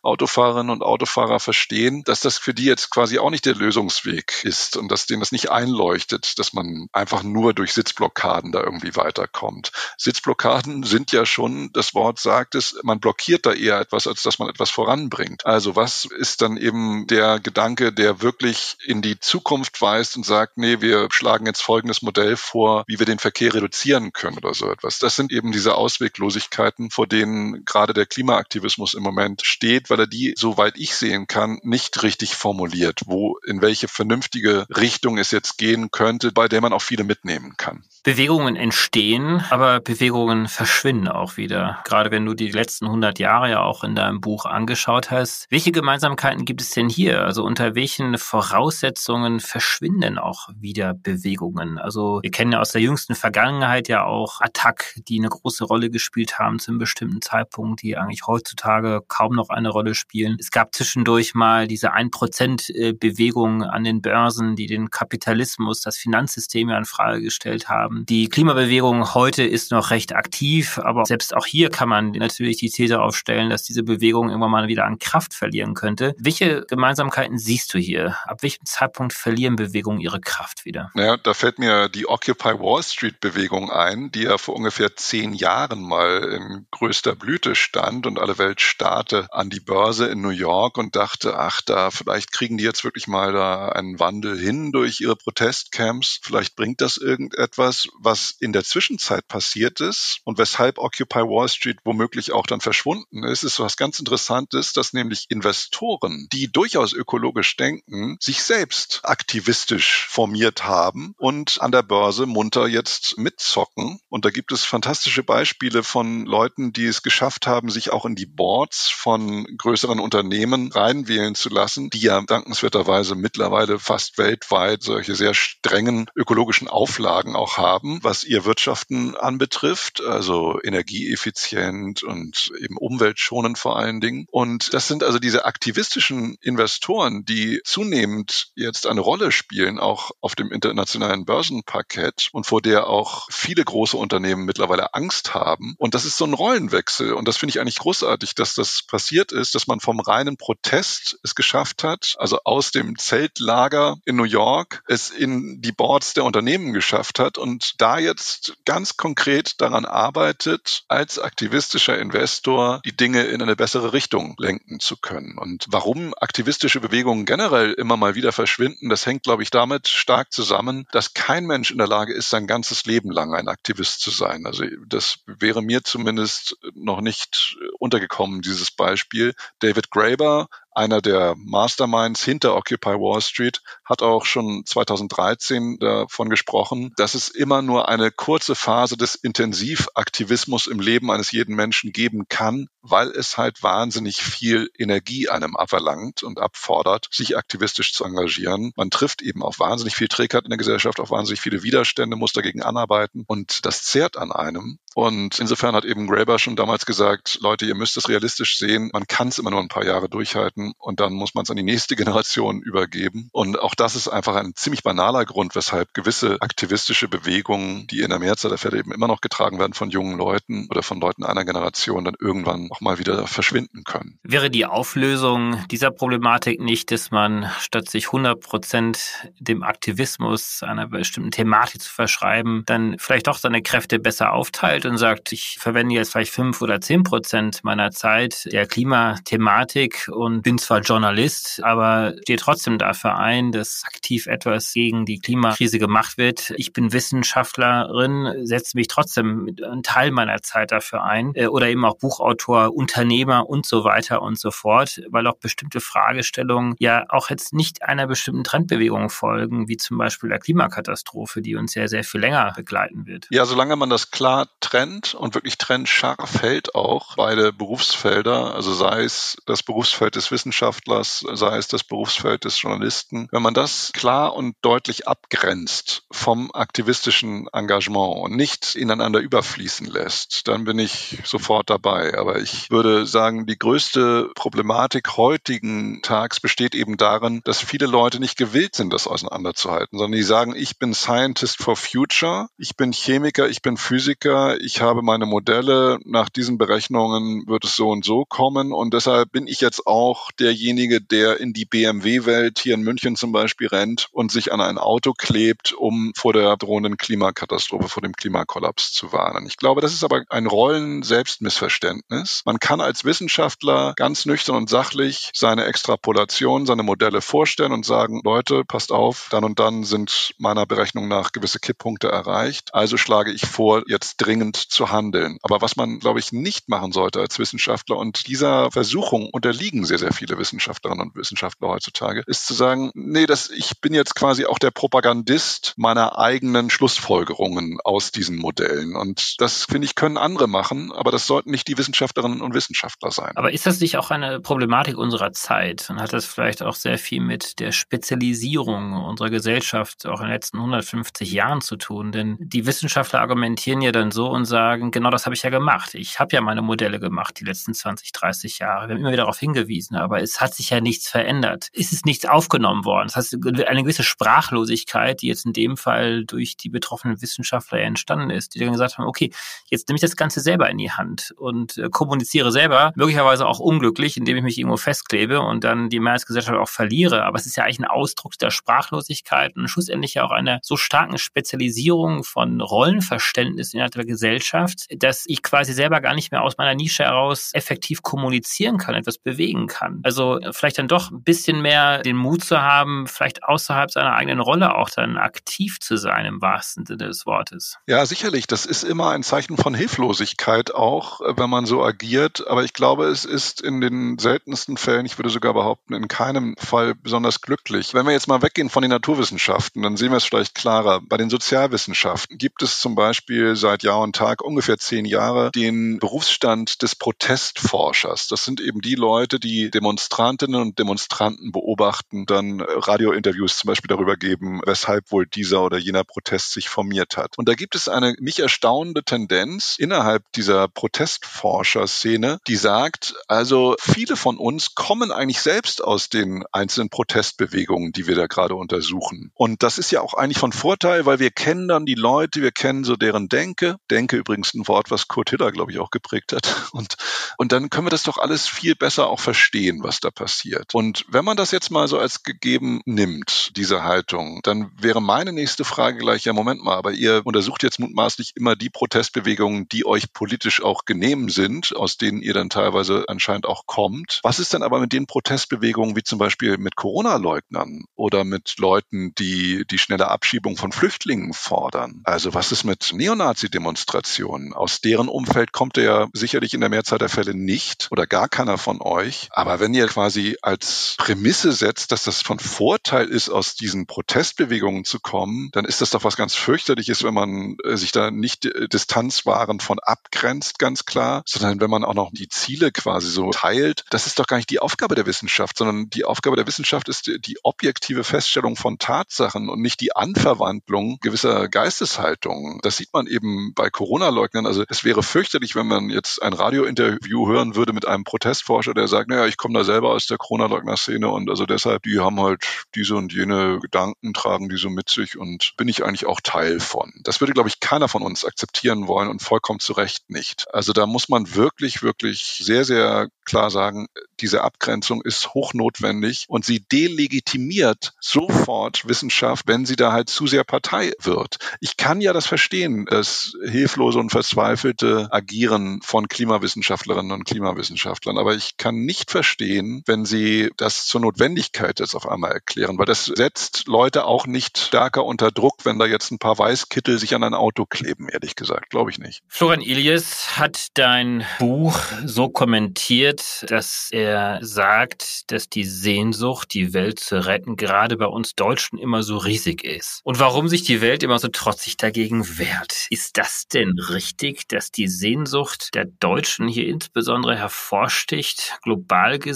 [0.03, 4.77] Autofahrerinnen und Autofahrer verstehen, dass das für die jetzt quasi auch nicht der Lösungsweg ist
[4.77, 9.73] und dass denen das nicht einleuchtet, dass man einfach nur durch Sitzblockaden da irgendwie weiterkommt.
[9.99, 14.39] Sitzblockaden sind ja schon, das Wort sagt es, man blockiert da eher etwas, als dass
[14.39, 15.47] man etwas voranbringt.
[15.47, 20.57] Also was ist dann eben der Gedanke, der wirklich in die Zukunft weist und sagt,
[20.57, 24.71] nee, wir schlagen jetzt folgendes Modell vor, wie wir den Verkehr reduzieren können oder so
[24.71, 24.99] etwas.
[24.99, 30.07] Das sind eben diese Ausweglosigkeiten, vor denen gerade der Klimaaktivismus im Moment steht, weil er
[30.07, 35.59] die, soweit ich sehen kann, nicht richtig formuliert, wo in welche vernünftige Richtung es jetzt
[35.59, 37.85] gehen könnte, bei der man auch viele mitnehmen kann.
[38.05, 41.83] Bewegungen entstehen, aber Bewegungen verschwinden auch wieder.
[41.85, 45.47] Gerade wenn du die letzten 100 Jahre ja auch in deinem Buch angeschaut hast.
[45.49, 47.23] Welche Gemeinsamkeiten gibt es denn hier?
[47.23, 51.79] Also unter welchen Voraussetzungen verschwinden auch wieder Bewegungen?
[51.79, 55.89] Also wir kennen ja aus der jüngsten Vergangenheit ja auch Attack, die eine große Rolle
[55.89, 60.37] gespielt haben zu einem bestimmten Zeitpunkt, die eigentlich heutzutage kaum noch eine Rolle spielen.
[60.39, 66.69] Es gab zwischendurch mal diese 1% äh, an den Börsen, die den Kapitalismus, das Finanzsystem
[66.69, 68.07] ja in Frage gestellt haben haben.
[68.07, 72.71] Die Klimabewegung heute ist noch recht aktiv, aber selbst auch hier kann man natürlich die
[72.71, 76.15] These aufstellen, dass diese Bewegung irgendwann mal wieder an Kraft verlieren könnte.
[76.19, 78.17] Welche Gemeinsamkeiten siehst du hier?
[78.25, 80.91] Ab welchem Zeitpunkt verlieren Bewegungen ihre Kraft wieder?
[80.95, 85.35] Naja, da fällt mir die Occupy Wall Street Bewegung ein, die ja vor ungefähr zehn
[85.35, 90.31] Jahren mal in größter Blüte stand und alle Welt starrte an die Börse in New
[90.31, 94.73] York und dachte, ach, da vielleicht kriegen die jetzt wirklich mal da einen Wandel hin
[94.73, 96.21] durch ihre Protestcamps.
[96.23, 101.79] Vielleicht bringt das irgendetwas was in der Zwischenzeit passiert ist und weshalb Occupy Wall Street
[101.85, 107.57] womöglich auch dann verschwunden ist, ist was ganz Interessantes, dass nämlich Investoren, die durchaus ökologisch
[107.57, 113.99] denken, sich selbst aktivistisch formiert haben und an der Börse munter jetzt mitzocken.
[114.09, 118.15] Und da gibt es fantastische Beispiele von Leuten, die es geschafft haben, sich auch in
[118.15, 125.15] die Boards von größeren Unternehmen reinwählen zu lassen, die ja dankenswerterweise mittlerweile fast weltweit solche
[125.15, 133.59] sehr strengen ökologischen Auflagen auch haben was ihr Wirtschaften anbetrifft, also energieeffizient und eben umweltschonend
[133.59, 134.27] vor allen Dingen.
[134.31, 140.35] Und das sind also diese aktivistischen Investoren, die zunehmend jetzt eine Rolle spielen, auch auf
[140.35, 145.75] dem internationalen Börsenparkett und vor der auch viele große Unternehmen mittlerweile Angst haben.
[145.79, 147.15] Und das ist so ein Rollenwechsel.
[147.15, 151.19] Und das finde ich eigentlich großartig, dass das passiert ist, dass man vom reinen Protest
[151.23, 156.25] es geschafft hat, also aus dem Zeltlager in New York es in die Boards der
[156.25, 163.23] Unternehmen geschafft hat und da jetzt ganz konkret daran arbeitet, als aktivistischer Investor die Dinge
[163.23, 165.39] in eine bessere Richtung lenken zu können.
[165.39, 170.33] Und warum aktivistische Bewegungen generell immer mal wieder verschwinden, das hängt, glaube ich, damit stark
[170.33, 174.11] zusammen, dass kein Mensch in der Lage ist, sein ganzes Leben lang ein Aktivist zu
[174.11, 174.45] sein.
[174.45, 179.35] Also das wäre mir zumindest noch nicht untergekommen, dieses Beispiel.
[179.59, 186.93] David Graeber einer der Masterminds hinter Occupy Wall Street, hat auch schon 2013 davon gesprochen,
[186.97, 192.25] dass es immer nur eine kurze Phase des Intensivaktivismus im Leben eines jeden Menschen geben
[192.29, 198.73] kann, weil es halt wahnsinnig viel Energie einem abverlangt und abfordert, sich aktivistisch zu engagieren.
[198.77, 202.33] Man trifft eben auf wahnsinnig viel Trägheit in der Gesellschaft, auf wahnsinnig viele Widerstände, muss
[202.33, 204.79] dagegen anarbeiten und das zehrt an einem.
[204.95, 209.07] Und insofern hat eben Graeber schon damals gesagt, Leute, ihr müsst es realistisch sehen, man
[209.07, 211.57] kann es immer nur ein paar Jahre durchhalten werden und dann muss man es an
[211.57, 213.29] die nächste Generation übergeben.
[213.33, 218.11] Und auch das ist einfach ein ziemlich banaler Grund, weshalb gewisse aktivistische Bewegungen, die in
[218.11, 221.25] der Mehrzahl der Fälle eben immer noch getragen werden von jungen Leuten oder von Leuten
[221.25, 224.19] einer Generation, dann irgendwann auch mal wieder verschwinden können.
[224.23, 230.89] Wäre die Auflösung dieser Problematik nicht, dass man statt sich 100 Prozent dem Aktivismus einer
[230.89, 235.95] bestimmten Thematik zu verschreiben, dann vielleicht doch seine Kräfte besser aufteilt und sagt, ich verwende
[235.95, 242.15] jetzt vielleicht fünf oder zehn Prozent meiner Zeit der Klimathematik und bin zwar Journalist, aber
[242.23, 246.53] stehe trotzdem dafür ein, dass aktiv etwas gegen die Klimakrise gemacht wird.
[246.57, 251.85] Ich bin Wissenschaftlerin, setze mich trotzdem einen Teil meiner Zeit dafür ein äh, oder eben
[251.85, 257.31] auch Buchautor, Unternehmer und so weiter und so fort, weil auch bestimmte Fragestellungen ja auch
[257.31, 262.05] jetzt nicht einer bestimmten Trendbewegung folgen, wie zum Beispiel der Klimakatastrophe, die uns ja sehr
[262.05, 263.27] viel länger begleiten wird.
[263.31, 269.05] Ja, solange man das klar trennt und wirklich trennscharf hält auch beide Berufsfelder, also sei
[269.05, 274.35] es das Berufsfeld des Wissenschaftlers, sei es das Berufsfeld des Journalisten, wenn man das klar
[274.35, 281.71] und deutlich abgrenzt vom aktivistischen Engagement und nicht ineinander überfließen lässt, dann bin ich sofort
[281.71, 282.19] dabei.
[282.19, 288.21] Aber ich würde sagen, die größte Problematik heutigen Tags besteht eben darin, dass viele Leute
[288.21, 292.93] nicht gewillt sind, das auseinanderzuhalten, sondern die sagen, ich bin Scientist for Future, ich bin
[292.93, 298.05] Chemiker, ich bin Physiker, ich habe meine Modelle, nach diesen Berechnungen wird es so und
[298.05, 302.83] so kommen und deshalb bin ich jetzt auch derjenige, der in die BMW-Welt hier in
[302.83, 307.89] München zum Beispiel rennt und sich an ein Auto klebt, um vor der drohenden Klimakatastrophe,
[307.89, 309.47] vor dem Klimakollaps zu warnen.
[309.47, 312.43] Ich glaube, das ist aber ein Rollen-Selbstmissverständnis.
[312.45, 318.21] Man kann als Wissenschaftler ganz nüchtern und sachlich seine Extrapolation, seine Modelle vorstellen und sagen,
[318.25, 322.75] Leute, passt auf, dann und dann sind meiner Berechnung nach gewisse Kipppunkte erreicht.
[322.75, 325.39] Also schlage ich vor, jetzt dringend zu handeln.
[325.43, 329.99] Aber was man, glaube ich, nicht machen sollte als Wissenschaftler und dieser Versuchung unterliegen sehr,
[329.99, 334.47] sehr viele Wissenschaftlerinnen und Wissenschaftler heutzutage, ist zu sagen, nee, das, ich bin jetzt quasi
[334.47, 338.97] auch der Propagandist meiner eigenen Schlussfolgerungen aus diesen Modellen.
[338.97, 343.11] Und das, finde ich, können andere machen, aber das sollten nicht die Wissenschaftlerinnen und Wissenschaftler
[343.11, 343.33] sein.
[343.37, 345.89] Aber ist das nicht auch eine Problematik unserer Zeit?
[345.91, 350.33] Und hat das vielleicht auch sehr viel mit der Spezialisierung unserer Gesellschaft auch in den
[350.33, 352.13] letzten 150 Jahren zu tun?
[352.13, 355.95] Denn die Wissenschaftler argumentieren ja dann so und sagen, genau das habe ich ja gemacht.
[355.95, 358.89] Ich habe ja meine Modelle gemacht die letzten 20, 30 Jahre.
[358.89, 361.69] Wir haben immer wieder darauf hingewiesen, aber es hat sich ja nichts verändert.
[361.73, 363.09] Es ist nichts aufgenommen worden.
[363.09, 368.31] Das heißt, eine gewisse Sprachlosigkeit, die jetzt in dem Fall durch die betroffenen Wissenschaftler entstanden
[368.31, 369.33] ist, die dann gesagt haben, okay,
[369.69, 373.59] jetzt nehme ich das Ganze selber in die Hand und äh, kommuniziere selber, möglicherweise auch
[373.59, 377.25] unglücklich, indem ich mich irgendwo festklebe und dann die Mehrheitsgesellschaft auch verliere.
[377.25, 380.77] Aber es ist ja eigentlich ein Ausdruck der Sprachlosigkeit und schlussendlich ja auch einer so
[380.77, 386.59] starken Spezialisierung von Rollenverständnis innerhalb der Gesellschaft, dass ich quasi selber gar nicht mehr aus
[386.59, 389.94] meiner Nische heraus effektiv kommunizieren kann, etwas bewegen kann.
[390.03, 394.41] Also vielleicht dann doch ein bisschen mehr den Mut zu haben, vielleicht außerhalb seiner eigenen
[394.41, 397.79] Rolle auch dann aktiv zu sein im wahrsten Sinne des Wortes.
[397.87, 398.47] Ja, sicherlich.
[398.47, 402.47] Das ist immer ein Zeichen von Hilflosigkeit auch, wenn man so agiert.
[402.49, 406.57] Aber ich glaube, es ist in den seltensten Fällen, ich würde sogar behaupten, in keinem
[406.59, 407.95] Fall besonders glücklich.
[407.95, 411.01] Wenn wir jetzt mal weggehen von den Naturwissenschaften, dann sehen wir es vielleicht klarer.
[411.09, 415.99] Bei den Sozialwissenschaften gibt es zum Beispiel seit Jahr und Tag ungefähr zehn Jahre den
[415.99, 418.29] Berufsstand des Protestforschers.
[418.29, 424.17] Das sind eben die Leute, die Demonstrantinnen und Demonstranten beobachten, dann Radiointerviews zum Beispiel darüber
[424.17, 427.37] geben, weshalb wohl dieser oder jener Protest sich formiert hat.
[427.37, 434.17] Und da gibt es eine mich erstaunende Tendenz innerhalb dieser Protestforscher-Szene, die sagt, also viele
[434.17, 439.33] von uns kommen eigentlich selbst aus den einzelnen Protestbewegungen, die wir da gerade untersuchen.
[439.35, 442.53] Und das ist ja auch eigentlich von Vorteil, weil wir kennen dann die Leute, wir
[442.53, 443.77] kennen so deren Denke.
[443.91, 446.71] Denke übrigens ein Wort, was Kurt Hiller, glaube ich, auch geprägt hat.
[446.73, 446.97] Und,
[447.37, 450.75] und dann können wir das doch alles viel besser auch verstehen, was da passiert.
[450.75, 455.33] Und wenn man das jetzt mal so als gegeben nimmt, diese Haltung, dann wäre meine
[455.33, 459.87] nächste Frage gleich, ja, Moment mal, aber ihr untersucht jetzt mutmaßlich immer die Protestbewegungen, die
[459.87, 464.21] euch politisch auch genehm sind, aus denen ihr dann teilweise anscheinend auch kommt.
[464.23, 469.15] Was ist denn aber mit den Protestbewegungen wie zum Beispiel mit Corona-Leugnern oder mit Leuten,
[469.19, 472.01] die die schnelle Abschiebung von Flüchtlingen fordern?
[472.05, 474.53] Also was ist mit Neonazi-Demonstrationen?
[474.53, 478.29] Aus deren Umfeld kommt ihr ja sicherlich in der Mehrzahl der Fälle nicht oder gar
[478.29, 479.29] keiner von euch.
[479.31, 484.85] Aber wenn ihr quasi als Prämisse setzt, dass das von Vorteil ist, aus diesen Protestbewegungen
[484.85, 488.45] zu kommen, dann ist das doch was ganz fürchterliches, wenn man äh, sich da nicht
[488.45, 493.31] äh, distanzwahrend von abgrenzt, ganz klar, sondern wenn man auch noch die Ziele quasi so
[493.31, 493.87] teilt.
[493.89, 497.07] Das ist doch gar nicht die Aufgabe der Wissenschaft, sondern die Aufgabe der Wissenschaft ist
[497.07, 502.61] die objektive Feststellung von Tatsachen und nicht die Anverwandlung gewisser Geisteshaltungen.
[502.61, 504.45] Das sieht man eben bei Corona-Leugnern.
[504.45, 508.89] Also es wäre fürchterlich, wenn man jetzt ein Radiointerview hören würde mit einem Protestforscher, der
[508.89, 512.45] sagt, naja, ich komme da selber aus der Corona-Leugner-Szene und also deshalb, die haben halt
[512.75, 516.61] diese und jene Gedanken, tragen die so mit sich und bin ich eigentlich auch Teil
[516.61, 516.93] von.
[517.03, 520.47] Das würde, glaube ich, keiner von uns akzeptieren wollen und vollkommen zu Recht nicht.
[520.53, 523.87] Also da muss man wirklich, wirklich sehr, sehr klar sagen,
[524.21, 530.45] diese Abgrenzung ist hochnotwendig und sie delegitimiert sofort Wissenschaft, wenn sie da halt zu sehr
[530.45, 531.39] Partei wird.
[531.61, 538.35] Ich kann ja das verstehen, das hilflose und verzweifelte Agieren von Klimawissenschaftlerinnen und Klimawissenschaftlern, aber
[538.35, 539.44] ich kann nicht verstehen,
[539.87, 544.59] wenn sie das zur Notwendigkeit jetzt auf einmal erklären, weil das setzt Leute auch nicht
[544.59, 548.37] stärker unter Druck, wenn da jetzt ein paar Weißkittel sich an ein Auto kleben, ehrlich
[548.37, 549.23] gesagt, glaube ich nicht.
[549.29, 557.01] Florian Ilias hat dein Buch so kommentiert, dass er sagt, dass die Sehnsucht, die Welt
[557.01, 560.01] zu retten, gerade bei uns Deutschen immer so riesig ist.
[560.05, 562.87] Und warum sich die Welt immer so trotzig dagegen wehrt.
[562.91, 569.34] Ist das denn richtig, dass die Sehnsucht der Deutschen hier insbesondere hervorsticht, global gesehen?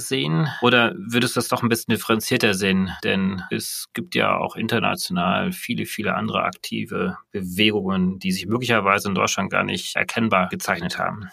[0.62, 2.90] Oder würdest du das doch ein bisschen differenzierter sehen?
[3.04, 9.14] Denn es gibt ja auch international viele, viele andere aktive Bewegungen, die sich möglicherweise in
[9.14, 11.28] Deutschland gar nicht erkennbar gezeichnet haben.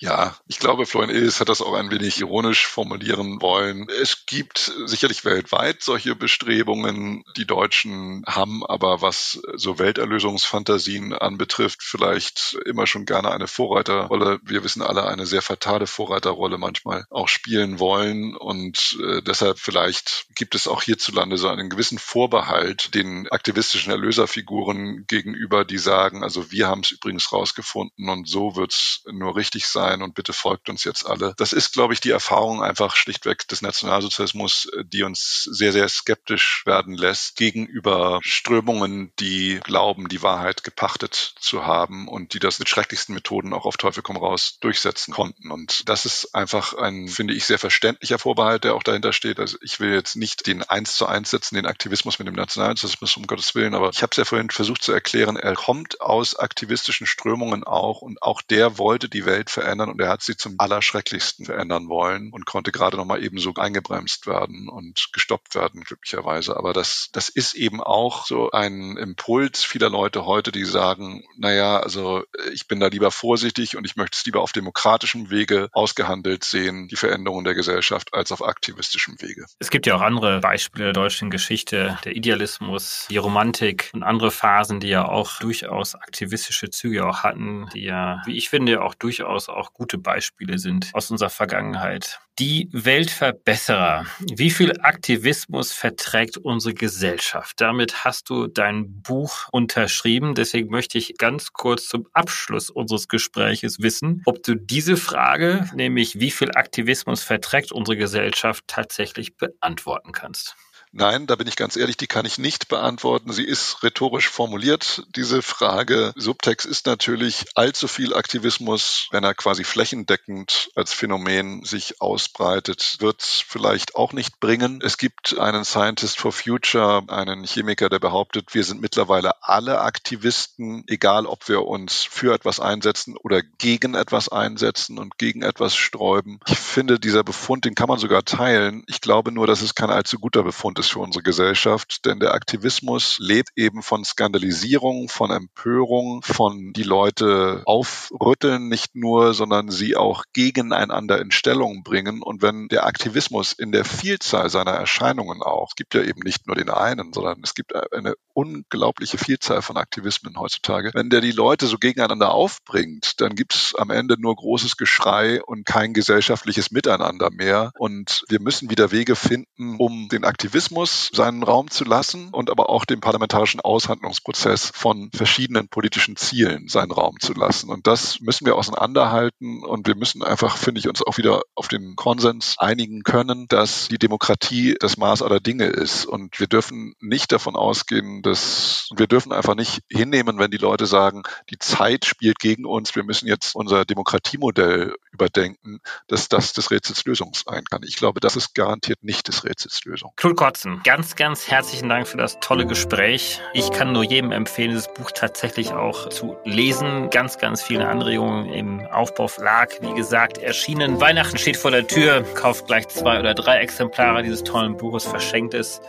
[0.00, 3.88] Ja, ich glaube, Florian Illis hat das auch ein wenig ironisch formulieren wollen.
[3.88, 7.24] Es gibt sicherlich weltweit solche Bestrebungen.
[7.36, 14.40] Die Deutschen haben aber, was so Welterlösungsfantasien anbetrifft, vielleicht immer schon gerne eine Vorreiterrolle.
[14.42, 18.36] Wir wissen alle, eine sehr fatale Vorreiterrolle manchmal auch spielen wollen.
[18.36, 25.04] Und äh, deshalb vielleicht gibt es auch hierzulande so einen gewissen Vorbehalt den aktivistischen Erlöserfiguren
[25.06, 29.66] gegenüber, die sagen, also wir haben es übrigens rausgefunden und so wird's nur richtig richtig
[29.66, 31.34] sein und bitte folgt uns jetzt alle.
[31.36, 36.62] Das ist, glaube ich, die Erfahrung einfach schlichtweg des Nationalsozialismus, die uns sehr, sehr skeptisch
[36.64, 42.70] werden lässt gegenüber Strömungen, die glauben, die Wahrheit gepachtet zu haben und die das mit
[42.70, 45.50] schrecklichsten Methoden auch auf Teufel komm raus durchsetzen konnten.
[45.50, 49.38] Und das ist einfach ein, finde ich, sehr verständlicher Vorbehalt, der auch dahinter steht.
[49.38, 53.16] Also ich will jetzt nicht den eins zu eins setzen, den Aktivismus mit dem Nationalsozialismus,
[53.18, 56.34] um Gottes Willen, aber ich habe es ja vorhin versucht zu erklären, er kommt aus
[56.36, 60.36] aktivistischen Strömungen auch und auch der wollte die Welt Welt verändern und er hat sie
[60.36, 65.56] zum Allerschrecklichsten verändern wollen und konnte gerade noch mal eben so eingebremst werden und gestoppt
[65.56, 66.56] werden, glücklicherweise.
[66.56, 71.80] Aber das, das ist eben auch so ein Impuls vieler Leute heute, die sagen, naja,
[71.80, 72.22] also
[72.52, 76.86] ich bin da lieber vorsichtig und ich möchte es lieber auf demokratischem Wege ausgehandelt sehen,
[76.86, 79.46] die Veränderung der Gesellschaft, als auf aktivistischem Wege.
[79.58, 84.30] Es gibt ja auch andere Beispiele der deutschen Geschichte, der Idealismus, die Romantik und andere
[84.30, 88.94] Phasen, die ja auch durchaus aktivistische Züge auch hatten, die ja, wie ich finde, auch
[88.94, 92.20] durchaus durchaus auch gute Beispiele sind aus unserer Vergangenheit.
[92.38, 94.06] Die Weltverbesserer.
[94.18, 97.60] Wie viel Aktivismus verträgt unsere Gesellschaft?
[97.60, 100.34] Damit hast du dein Buch unterschrieben.
[100.34, 106.18] Deswegen möchte ich ganz kurz zum Abschluss unseres Gespräches wissen, ob du diese Frage, nämlich
[106.18, 110.56] wie viel Aktivismus verträgt unsere Gesellschaft, tatsächlich beantworten kannst.
[110.96, 113.32] Nein, da bin ich ganz ehrlich, die kann ich nicht beantworten.
[113.32, 116.12] Sie ist rhetorisch formuliert, diese Frage.
[116.14, 123.22] Subtext ist natürlich allzu viel Aktivismus, wenn er quasi flächendeckend als Phänomen sich ausbreitet, wird
[123.22, 124.78] es vielleicht auch nicht bringen.
[124.84, 130.84] Es gibt einen Scientist for Future, einen Chemiker, der behauptet, wir sind mittlerweile alle Aktivisten,
[130.86, 136.38] egal ob wir uns für etwas einsetzen oder gegen etwas einsetzen und gegen etwas sträuben.
[136.46, 138.84] Ich finde, dieser Befund, den kann man sogar teilen.
[138.86, 142.20] Ich glaube nur, dass es kein allzu guter Befund ist ist für unsere Gesellschaft, denn
[142.20, 149.70] der Aktivismus lebt eben von Skandalisierung, von Empörung, von die Leute aufrütteln nicht nur, sondern
[149.70, 152.22] sie auch gegeneinander in Stellung bringen.
[152.22, 156.46] Und wenn der Aktivismus in der Vielzahl seiner Erscheinungen auch, es gibt ja eben nicht
[156.46, 161.30] nur den einen, sondern es gibt eine unglaubliche Vielzahl von Aktivismen heutzutage, wenn der die
[161.30, 166.70] Leute so gegeneinander aufbringt, dann gibt es am Ende nur großes Geschrei und kein gesellschaftliches
[166.70, 167.72] Miteinander mehr.
[167.78, 172.68] Und wir müssen wieder Wege finden, um den Aktivismus seinen Raum zu lassen und aber
[172.68, 177.70] auch dem parlamentarischen Aushandlungsprozess von verschiedenen politischen Zielen seinen Raum zu lassen.
[177.70, 181.68] Und das müssen wir auseinanderhalten und wir müssen einfach, finde ich, uns auch wieder auf
[181.68, 186.04] den Konsens einigen können, dass die Demokratie das Maß aller Dinge ist.
[186.04, 190.86] Und wir dürfen nicht davon ausgehen, dass wir dürfen einfach nicht hinnehmen, wenn die Leute
[190.86, 196.70] sagen, die Zeit spielt gegen uns, wir müssen jetzt unser Demokratiemodell überdenken, dass das des
[196.70, 197.82] Rätsels Lösung sein kann.
[197.84, 200.12] Ich glaube, das ist garantiert nicht des Rätsels Lösung.
[200.16, 203.40] Knut Kotzen, ganz, ganz herzlichen Dank für das tolle Gespräch.
[203.52, 207.10] Ich kann nur jedem empfehlen, dieses Buch tatsächlich auch zu lesen.
[207.10, 209.78] Ganz, ganz viele Anregungen im Aufbauverlag.
[209.80, 211.00] Wie gesagt, erschienen.
[211.00, 212.22] Weihnachten steht vor der Tür.
[212.34, 215.80] Kauft gleich zwei oder drei Exemplare dieses tollen Buches, verschenkt es.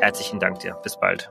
[0.00, 0.74] Herzlichen Dank dir.
[0.82, 1.30] Bis bald.